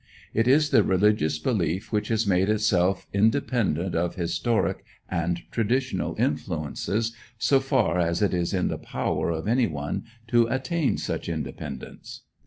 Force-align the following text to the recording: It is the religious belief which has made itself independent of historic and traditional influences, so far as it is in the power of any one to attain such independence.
It 0.33 0.47
is 0.47 0.71
the 0.71 0.81
religious 0.81 1.37
belief 1.37 1.91
which 1.91 2.07
has 2.07 2.25
made 2.25 2.49
itself 2.49 3.05
independent 3.13 3.93
of 3.93 4.15
historic 4.15 4.83
and 5.07 5.43
traditional 5.51 6.15
influences, 6.17 7.15
so 7.37 7.59
far 7.59 7.99
as 7.99 8.23
it 8.23 8.33
is 8.33 8.51
in 8.51 8.67
the 8.69 8.79
power 8.79 9.29
of 9.29 9.47
any 9.47 9.67
one 9.67 10.05
to 10.29 10.47
attain 10.47 10.97
such 10.97 11.29
independence. 11.29 12.21